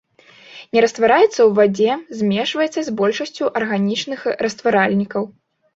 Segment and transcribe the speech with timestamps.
[0.77, 1.91] Не раствараецца ў вадзе,
[2.23, 5.23] змешваецца з большасцю арганічных растваральнікаў.